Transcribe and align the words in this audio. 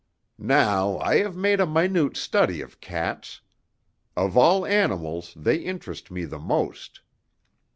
"Now, 0.39 0.97
I 0.97 1.17
have 1.17 1.35
made 1.35 1.59
a 1.59 1.67
minute 1.67 2.17
study 2.17 2.59
of 2.61 2.81
cats. 2.81 3.41
Of 4.17 4.35
all 4.35 4.65
animals 4.65 5.31
they 5.37 5.57
interest 5.57 6.09
me 6.09 6.25
the 6.25 6.39
most. 6.39 7.01